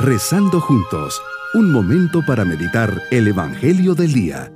Rezando 0.00 0.60
juntos, 0.60 1.20
un 1.54 1.72
momento 1.72 2.22
para 2.24 2.44
meditar 2.44 3.02
el 3.10 3.26
Evangelio 3.26 3.96
del 3.96 4.12
Día. 4.12 4.52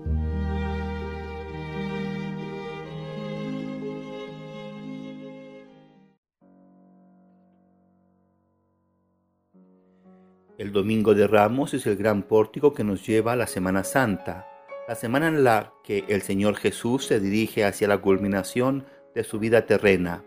El 10.58 10.70
Domingo 10.70 11.12
de 11.12 11.26
Ramos 11.26 11.74
es 11.74 11.88
el 11.88 11.96
gran 11.96 12.22
pórtico 12.22 12.72
que 12.72 12.84
nos 12.84 13.04
lleva 13.04 13.32
a 13.32 13.36
la 13.36 13.48
Semana 13.48 13.82
Santa, 13.82 14.46
la 14.86 14.94
semana 14.94 15.26
en 15.26 15.42
la 15.42 15.72
que 15.82 16.04
el 16.06 16.22
Señor 16.22 16.54
Jesús 16.54 17.06
se 17.06 17.18
dirige 17.18 17.64
hacia 17.64 17.88
la 17.88 17.98
culminación 17.98 18.86
de 19.12 19.24
su 19.24 19.40
vida 19.40 19.66
terrena 19.66 20.22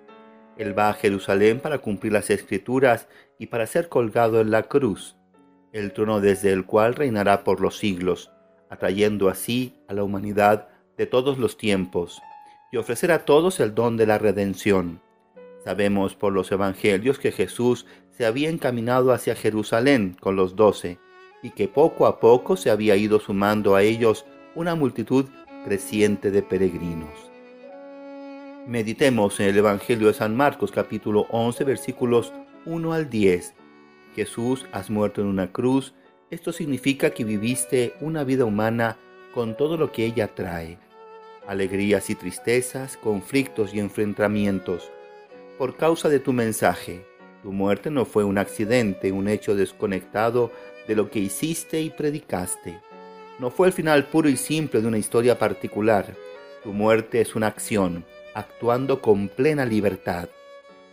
él 0.57 0.77
va 0.77 0.89
a 0.89 0.93
Jerusalén 0.93 1.59
para 1.59 1.79
cumplir 1.79 2.13
las 2.13 2.29
escrituras 2.29 3.07
y 3.37 3.47
para 3.47 3.67
ser 3.67 3.89
colgado 3.89 4.41
en 4.41 4.51
la 4.51 4.63
cruz, 4.63 5.15
el 5.73 5.91
trono 5.91 6.21
desde 6.21 6.53
el 6.53 6.65
cual 6.65 6.95
reinará 6.95 7.43
por 7.43 7.59
los 7.59 7.77
siglos, 7.77 8.31
atrayendo 8.69 9.29
así 9.29 9.75
a 9.87 9.93
la 9.93 10.03
humanidad 10.03 10.69
de 10.97 11.05
todos 11.05 11.37
los 11.37 11.57
tiempos, 11.57 12.21
y 12.71 12.77
ofrecer 12.77 13.11
a 13.11 13.25
todos 13.25 13.59
el 13.59 13.75
don 13.75 13.97
de 13.97 14.07
la 14.07 14.17
redención. 14.17 15.01
Sabemos 15.63 16.15
por 16.15 16.31
los 16.31 16.51
evangelios 16.51 17.19
que 17.19 17.31
Jesús 17.31 17.85
se 18.11 18.25
había 18.25 18.49
encaminado 18.49 19.11
hacia 19.11 19.35
Jerusalén 19.35 20.15
con 20.19 20.35
los 20.35 20.55
doce, 20.55 20.99
y 21.43 21.51
que 21.51 21.67
poco 21.67 22.07
a 22.07 22.19
poco 22.19 22.55
se 22.55 22.69
había 22.69 22.95
ido 22.95 23.19
sumando 23.19 23.75
a 23.75 23.83
ellos 23.83 24.25
una 24.55 24.75
multitud 24.75 25.25
creciente 25.65 26.31
de 26.31 26.41
peregrinos. 26.41 27.34
Meditemos 28.67 29.39
en 29.39 29.49
el 29.49 29.57
Evangelio 29.59 30.07
de 30.07 30.15
San 30.15 30.35
Marcos 30.35 30.71
capítulo 30.71 31.27
11 31.29 31.63
versículos 31.65 32.33
1 32.65 32.93
al 32.93 33.11
10. 33.11 33.53
Jesús, 34.15 34.65
has 34.71 34.89
muerto 34.89 35.21
en 35.21 35.27
una 35.27 35.51
cruz. 35.51 35.93
Esto 36.31 36.51
significa 36.51 37.11
que 37.11 37.23
viviste 37.23 37.93
una 38.01 38.23
vida 38.23 38.43
humana 38.43 38.97
con 39.35 39.55
todo 39.55 39.77
lo 39.77 39.91
que 39.91 40.03
ella 40.03 40.33
trae. 40.33 40.79
Alegrías 41.45 42.09
y 42.09 42.15
tristezas, 42.15 42.97
conflictos 42.97 43.71
y 43.71 43.79
enfrentamientos. 43.79 44.89
Por 45.59 45.77
causa 45.77 46.09
de 46.09 46.19
tu 46.19 46.33
mensaje, 46.33 47.05
tu 47.43 47.51
muerte 47.51 47.91
no 47.91 48.03
fue 48.03 48.23
un 48.23 48.39
accidente, 48.39 49.11
un 49.11 49.27
hecho 49.27 49.53
desconectado 49.53 50.51
de 50.87 50.95
lo 50.95 51.11
que 51.11 51.19
hiciste 51.19 51.81
y 51.81 51.91
predicaste. 51.91 52.79
No 53.37 53.51
fue 53.51 53.67
el 53.67 53.73
final 53.73 54.05
puro 54.07 54.27
y 54.27 54.37
simple 54.37 54.81
de 54.81 54.87
una 54.87 54.97
historia 54.97 55.37
particular. 55.37 56.15
Tu 56.63 56.73
muerte 56.73 57.21
es 57.21 57.35
una 57.35 57.45
acción 57.45 58.03
actuando 58.35 59.01
con 59.01 59.29
plena 59.29 59.65
libertad. 59.65 60.27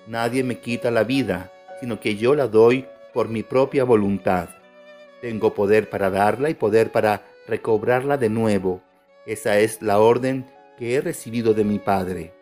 Nadie 0.06 0.44
me 0.44 0.60
quita 0.60 0.90
la 0.92 1.02
vida, 1.02 1.52
sino 1.80 1.98
que 2.00 2.16
yo 2.16 2.34
la 2.36 2.46
doy 2.46 2.86
por 3.12 3.28
mi 3.28 3.42
propia 3.42 3.82
voluntad. 3.82 4.48
Tengo 5.20 5.52
poder 5.52 5.90
para 5.90 6.08
darla 6.08 6.50
y 6.50 6.54
poder 6.54 6.92
para 6.92 7.24
recobrarla 7.48 8.16
de 8.16 8.30
nuevo. 8.30 8.80
Esa 9.26 9.58
es 9.58 9.82
la 9.82 9.98
orden 9.98 10.46
que 10.78 10.94
he 10.94 11.00
recibido 11.00 11.52
de 11.52 11.64
mi 11.64 11.80
Padre. 11.80 12.32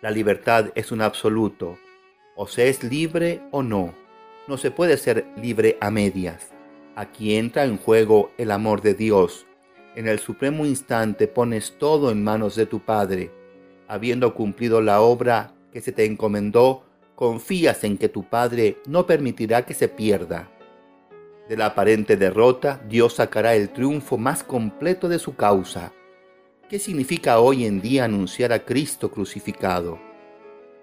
La 0.00 0.12
libertad 0.12 0.66
es 0.76 0.92
un 0.92 1.02
absoluto. 1.02 1.76
O 2.36 2.46
se 2.46 2.68
es 2.68 2.84
libre 2.84 3.40
o 3.50 3.64
no. 3.64 3.94
No 4.46 4.58
se 4.58 4.70
puede 4.70 4.96
ser 4.96 5.26
libre 5.36 5.76
a 5.80 5.90
medias. 5.90 6.52
Aquí 6.94 7.34
entra 7.34 7.64
en 7.64 7.76
juego 7.76 8.30
el 8.38 8.52
amor 8.52 8.80
de 8.80 8.94
Dios. 8.94 9.44
En 9.96 10.06
el 10.06 10.20
supremo 10.20 10.66
instante 10.66 11.26
pones 11.26 11.76
todo 11.78 12.12
en 12.12 12.22
manos 12.22 12.54
de 12.54 12.66
tu 12.66 12.78
Padre 12.78 13.32
habiendo 13.88 14.34
cumplido 14.34 14.80
la 14.80 15.00
obra 15.00 15.54
que 15.72 15.80
se 15.80 15.92
te 15.92 16.04
encomendó, 16.04 16.84
confías 17.14 17.82
en 17.82 17.98
que 17.98 18.08
tu 18.08 18.22
Padre 18.22 18.76
no 18.86 19.06
permitirá 19.06 19.64
que 19.64 19.74
se 19.74 19.88
pierda. 19.88 20.48
De 21.48 21.56
la 21.56 21.66
aparente 21.66 22.16
derrota, 22.16 22.80
Dios 22.88 23.14
sacará 23.14 23.54
el 23.54 23.70
triunfo 23.70 24.18
más 24.18 24.44
completo 24.44 25.08
de 25.08 25.18
su 25.18 25.34
causa. 25.34 25.92
¿Qué 26.68 26.78
significa 26.78 27.40
hoy 27.40 27.64
en 27.64 27.80
día 27.80 28.04
anunciar 28.04 28.52
a 28.52 28.64
Cristo 28.64 29.10
crucificado? 29.10 29.98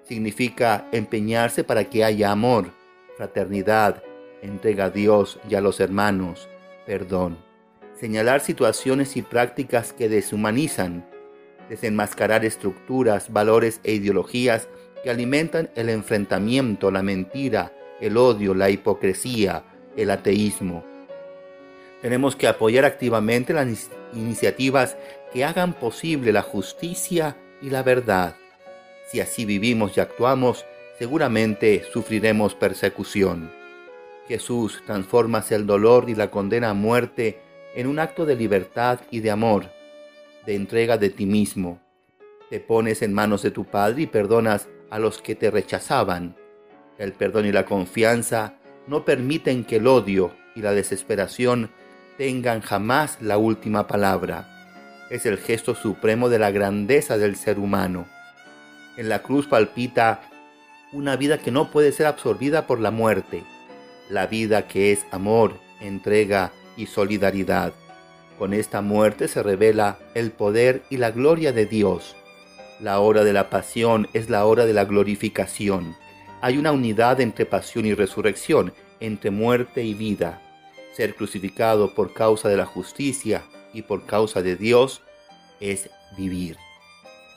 Significa 0.03 0.87
empeñarse 0.91 1.63
para 1.63 1.85
que 1.85 2.03
haya 2.03 2.31
amor, 2.31 2.71
fraternidad, 3.15 4.03
entrega 4.41 4.85
a 4.85 4.89
Dios 4.89 5.39
y 5.47 5.55
a 5.55 5.61
los 5.61 5.79
hermanos, 5.79 6.49
perdón. 6.87 7.37
Señalar 7.93 8.41
situaciones 8.41 9.15
y 9.15 9.21
prácticas 9.21 9.93
que 9.93 10.09
deshumanizan, 10.09 11.05
desenmascarar 11.69 12.45
estructuras, 12.45 13.31
valores 13.31 13.79
e 13.83 13.93
ideologías 13.93 14.67
que 15.03 15.09
alimentan 15.09 15.69
el 15.75 15.89
enfrentamiento, 15.89 16.91
la 16.91 17.03
mentira, 17.03 17.73
el 18.01 18.17
odio, 18.17 18.53
la 18.53 18.69
hipocresía, 18.69 19.63
el 19.95 20.11
ateísmo. 20.11 20.83
Tenemos 22.01 22.35
que 22.35 22.47
apoyar 22.47 22.85
activamente 22.85 23.53
las 23.53 23.89
iniciativas 24.13 24.97
que 25.33 25.43
hagan 25.43 25.73
posible 25.73 26.31
la 26.31 26.41
justicia 26.41 27.37
y 27.61 27.69
la 27.69 27.83
verdad. 27.83 28.35
Si 29.07 29.19
así 29.19 29.45
vivimos 29.45 29.97
y 29.97 30.01
actuamos, 30.01 30.65
seguramente 30.97 31.83
sufriremos 31.91 32.55
persecución. 32.55 33.51
Jesús 34.27 34.81
transforma 34.85 35.43
el 35.49 35.65
dolor 35.65 36.09
y 36.09 36.15
la 36.15 36.31
condena 36.31 36.71
a 36.71 36.73
muerte 36.73 37.39
en 37.75 37.87
un 37.87 37.99
acto 37.99 38.25
de 38.25 38.35
libertad 38.35 38.99
y 39.11 39.19
de 39.19 39.31
amor 39.31 39.69
de 40.45 40.55
entrega 40.55 40.97
de 40.97 41.09
ti 41.09 41.25
mismo. 41.25 41.79
Te 42.49 42.59
pones 42.59 43.01
en 43.01 43.13
manos 43.13 43.41
de 43.41 43.51
tu 43.51 43.65
Padre 43.65 44.03
y 44.03 44.07
perdonas 44.07 44.67
a 44.89 44.99
los 44.99 45.21
que 45.21 45.35
te 45.35 45.51
rechazaban. 45.51 46.35
El 46.97 47.13
perdón 47.13 47.45
y 47.45 47.51
la 47.51 47.65
confianza 47.65 48.55
no 48.87 49.03
permiten 49.03 49.65
que 49.65 49.77
el 49.77 49.87
odio 49.87 50.31
y 50.55 50.61
la 50.61 50.71
desesperación 50.71 51.71
tengan 52.17 52.61
jamás 52.61 53.21
la 53.21 53.37
última 53.37 53.87
palabra. 53.87 54.47
Es 55.09 55.25
el 55.25 55.37
gesto 55.37 55.75
supremo 55.75 56.29
de 56.29 56.39
la 56.39 56.51
grandeza 56.51 57.17
del 57.17 57.35
ser 57.35 57.59
humano. 57.59 58.07
En 58.97 59.09
la 59.09 59.21
cruz 59.21 59.47
palpita 59.47 60.21
una 60.93 61.17
vida 61.17 61.39
que 61.39 61.51
no 61.51 61.71
puede 61.71 61.91
ser 61.91 62.05
absorbida 62.05 62.67
por 62.67 62.79
la 62.79 62.91
muerte, 62.91 63.43
la 64.09 64.27
vida 64.27 64.67
que 64.67 64.91
es 64.91 65.05
amor, 65.11 65.59
entrega 65.81 66.53
y 66.77 66.85
solidaridad. 66.85 67.73
Con 68.37 68.53
esta 68.53 68.81
muerte 68.81 69.29
se 69.29 69.41
revela 69.41 69.97
el 70.13 70.31
poder 70.31 70.83
y 70.89 70.97
la 70.97 71.11
gloria 71.11 71.53
de 71.53 71.65
Dios. 71.65 72.17
La 72.81 72.99
hora 72.99 73.23
de 73.23 73.31
la 73.31 73.49
pasión 73.49 74.09
es 74.11 74.29
la 74.29 74.45
hora 74.45 74.65
de 74.65 74.73
la 74.73 74.83
glorificación. 74.83 75.95
Hay 76.41 76.57
una 76.57 76.73
unidad 76.73 77.21
entre 77.21 77.45
pasión 77.45 77.85
y 77.85 77.93
resurrección, 77.93 78.73
entre 78.99 79.31
muerte 79.31 79.83
y 79.83 79.93
vida. 79.93 80.41
Ser 80.93 81.15
crucificado 81.15 81.95
por 81.95 82.13
causa 82.13 82.49
de 82.49 82.57
la 82.57 82.65
justicia 82.65 83.43
y 83.73 83.83
por 83.83 84.05
causa 84.05 84.41
de 84.41 84.57
Dios 84.57 85.01
es 85.61 85.89
vivir. 86.17 86.57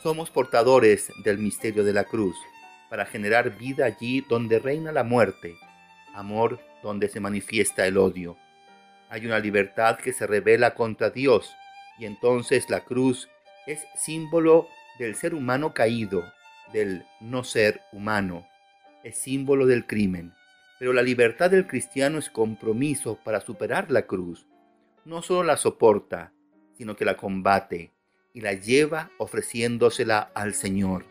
Somos 0.03 0.31
portadores 0.31 1.12
del 1.22 1.38
misterio 1.38 1.84
de 1.84 1.92
la 1.92 2.04
cruz 2.04 2.37
para 2.91 3.06
generar 3.06 3.56
vida 3.56 3.84
allí 3.84 4.25
donde 4.28 4.58
reina 4.58 4.91
la 4.91 5.04
muerte, 5.04 5.54
amor 6.12 6.58
donde 6.82 7.08
se 7.08 7.20
manifiesta 7.20 7.87
el 7.87 7.98
odio 7.98 8.37
hay 9.10 9.26
una 9.26 9.38
libertad 9.38 9.98
que 9.98 10.12
se 10.12 10.26
revela 10.26 10.74
contra 10.74 11.10
Dios 11.10 11.54
y 11.98 12.04
entonces 12.04 12.69
la 12.69 12.80
cruz 12.80 13.28
es 13.66 13.84
símbolo 13.96 14.69
del 14.98 15.14
ser 15.14 15.34
humano 15.34 15.74
caído, 15.74 16.24
del 16.72 17.04
no 17.20 17.44
ser 17.44 17.80
humano, 17.92 18.46
es 19.04 19.19
símbolo 19.19 19.66
del 19.66 19.86
crimen. 19.86 20.32
Pero 20.78 20.92
la 20.92 21.02
libertad 21.02 21.50
del 21.50 21.66
cristiano 21.66 22.19
es 22.19 22.30
compromiso 22.30 23.19
para 23.24 23.41
superar 23.41 23.91
la 23.91 24.02
cruz. 24.02 24.46
No 25.04 25.22
solo 25.22 25.42
la 25.42 25.56
soporta, 25.56 26.32
sino 26.76 26.94
que 26.94 27.04
la 27.04 27.16
combate 27.16 27.92
y 28.32 28.40
la 28.40 28.52
lleva 28.52 29.10
ofreciéndosela 29.19 30.30
al 30.34 30.54
Señor. 30.54 31.04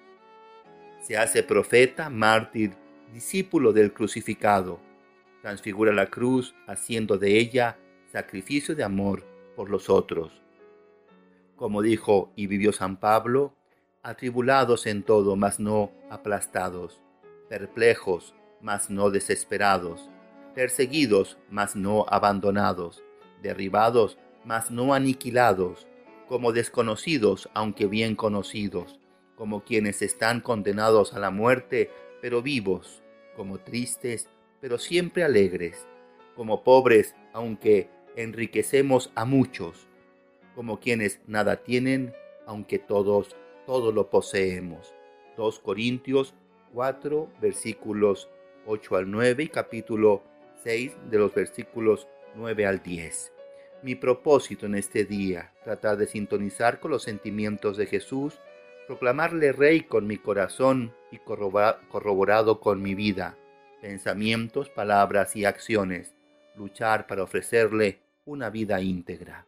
Se 1.01 1.17
hace 1.17 1.43
profeta, 1.43 2.09
mártir, 2.09 2.71
discípulo 3.13 3.73
del 3.73 3.91
crucificado. 3.91 4.79
Transfigura 5.41 5.91
la 5.91 6.07
cruz 6.07 6.55
haciendo 6.67 7.17
de 7.17 7.37
ella 7.37 7.77
sacrificio 8.11 8.75
de 8.75 8.83
amor 8.83 9.23
por 9.55 9.69
los 9.69 9.89
otros. 9.89 10.31
Como 11.55 11.81
dijo 11.81 12.31
y 12.35 12.47
vivió 12.47 12.71
San 12.71 12.97
Pablo, 12.97 13.53
atribulados 14.03 14.85
en 14.85 15.03
todo, 15.03 15.35
mas 15.35 15.59
no 15.59 15.91
aplastados, 16.09 17.01
perplejos, 17.49 18.33
mas 18.61 18.89
no 18.89 19.09
desesperados, 19.09 20.09
perseguidos, 20.55 21.37
mas 21.49 21.75
no 21.75 22.05
abandonados, 22.07 23.03
derribados, 23.41 24.17
mas 24.45 24.71
no 24.71 24.93
aniquilados, 24.93 25.87
como 26.27 26.51
desconocidos, 26.51 27.49
aunque 27.53 27.85
bien 27.85 28.15
conocidos, 28.15 28.99
como 29.35 29.63
quienes 29.63 30.01
están 30.01 30.41
condenados 30.41 31.13
a 31.13 31.19
la 31.19 31.31
muerte, 31.31 31.91
pero 32.21 32.41
vivos, 32.41 33.03
como 33.35 33.59
tristes, 33.59 34.29
pero 34.61 34.77
siempre 34.77 35.23
alegres, 35.23 35.87
como 36.35 36.63
pobres, 36.63 37.15
aunque 37.33 37.89
enriquecemos 38.17 39.11
a 39.13 39.25
muchos, 39.25 39.87
como 40.55 40.79
quienes 40.79 41.21
nada 41.27 41.57
tienen, 41.57 42.13
aunque 42.47 42.79
todos 42.79 43.35
todo 43.67 43.91
lo 43.91 44.09
poseemos. 44.09 44.93
2 45.37 45.59
Corintios 45.59 46.33
4 46.73 47.29
versículos 47.39 48.27
8 48.65 48.95
al 48.95 49.11
9 49.11 49.43
y 49.43 49.47
capítulo 49.49 50.23
6 50.63 50.97
de 51.11 51.17
los 51.19 51.33
versículos 51.33 52.07
9 52.35 52.65
al 52.65 52.81
10. 52.81 53.31
Mi 53.83 53.93
propósito 53.93 54.65
en 54.65 54.73
este 54.73 55.05
día, 55.05 55.53
tratar 55.63 55.97
de 55.97 56.07
sintonizar 56.07 56.79
con 56.79 56.89
los 56.89 57.03
sentimientos 57.03 57.77
de 57.77 57.85
Jesús, 57.85 58.39
proclamarle 58.87 59.51
Rey 59.51 59.81
con 59.81 60.07
mi 60.07 60.17
corazón 60.17 60.91
y 61.11 61.19
corroborado 61.19 62.59
con 62.59 62.81
mi 62.81 62.95
vida, 62.95 63.37
pensamientos, 63.79 64.69
palabras 64.71 65.35
y 65.35 65.45
acciones, 65.45 66.15
luchar 66.55 67.05
para 67.05 67.21
ofrecerle 67.21 68.06
una 68.27 68.49
vida 68.49 68.81
íntegra. 68.81 69.47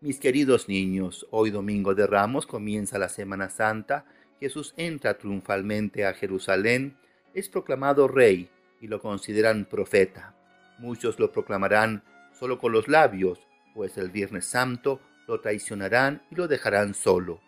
Mis 0.00 0.18
queridos 0.18 0.68
niños, 0.68 1.26
hoy 1.30 1.50
domingo 1.50 1.94
de 1.94 2.06
Ramos 2.06 2.44
comienza 2.44 2.98
la 2.98 3.08
Semana 3.08 3.48
Santa, 3.48 4.06
Jesús 4.40 4.74
entra 4.76 5.16
triunfalmente 5.16 6.04
a 6.04 6.12
Jerusalén, 6.12 6.96
es 7.32 7.48
proclamado 7.48 8.08
rey 8.08 8.50
y 8.80 8.88
lo 8.88 9.00
consideran 9.00 9.66
profeta. 9.66 10.34
Muchos 10.78 11.20
lo 11.20 11.30
proclamarán 11.30 12.02
solo 12.32 12.58
con 12.58 12.72
los 12.72 12.88
labios, 12.88 13.38
pues 13.72 13.96
el 13.98 14.10
Viernes 14.10 14.46
Santo 14.46 15.00
lo 15.28 15.40
traicionarán 15.40 16.22
y 16.28 16.34
lo 16.34 16.48
dejarán 16.48 16.94
solo. 16.94 17.40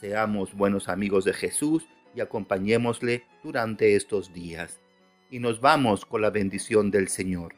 Seamos 0.00 0.54
buenos 0.54 0.88
amigos 0.88 1.26
de 1.26 1.34
Jesús 1.34 1.86
y 2.14 2.20
acompañémosle 2.20 3.26
durante 3.44 3.96
estos 3.96 4.32
días. 4.32 4.80
Y 5.30 5.40
nos 5.40 5.60
vamos 5.60 6.06
con 6.06 6.22
la 6.22 6.30
bendición 6.30 6.90
del 6.90 7.08
Señor. 7.08 7.57